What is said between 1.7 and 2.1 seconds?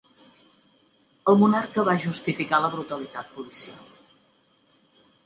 va